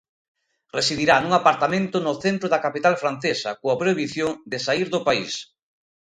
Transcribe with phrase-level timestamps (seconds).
[0.77, 5.33] Residirá nun apartamento no centro da capital francesa, coa prohibición de saír do país.